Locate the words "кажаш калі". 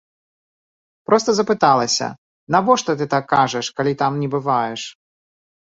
3.37-3.97